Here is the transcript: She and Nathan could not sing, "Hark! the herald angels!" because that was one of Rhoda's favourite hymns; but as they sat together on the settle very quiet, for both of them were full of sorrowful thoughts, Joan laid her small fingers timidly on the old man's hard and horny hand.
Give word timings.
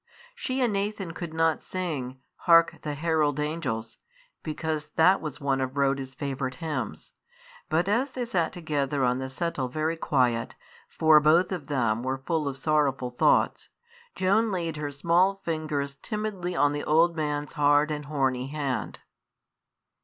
She 0.33 0.61
and 0.61 0.73
Nathan 0.73 1.11
could 1.13 1.31
not 1.31 1.61
sing, 1.61 2.19
"Hark! 2.47 2.79
the 2.81 2.95
herald 2.95 3.39
angels!" 3.39 3.99
because 4.41 4.87
that 4.95 5.21
was 5.21 5.39
one 5.39 5.61
of 5.61 5.77
Rhoda's 5.77 6.15
favourite 6.15 6.55
hymns; 6.55 7.13
but 7.69 7.87
as 7.87 8.09
they 8.09 8.25
sat 8.25 8.51
together 8.51 9.03
on 9.03 9.19
the 9.19 9.29
settle 9.29 9.67
very 9.67 9.95
quiet, 9.95 10.55
for 10.89 11.19
both 11.19 11.51
of 11.51 11.67
them 11.67 12.01
were 12.01 12.17
full 12.17 12.47
of 12.47 12.57
sorrowful 12.57 13.11
thoughts, 13.11 13.69
Joan 14.15 14.51
laid 14.51 14.75
her 14.77 14.89
small 14.89 15.35
fingers 15.45 15.95
timidly 15.97 16.55
on 16.55 16.73
the 16.73 16.83
old 16.83 17.15
man's 17.15 17.53
hard 17.53 17.91
and 17.91 18.05
horny 18.05 18.47
hand. 18.47 19.01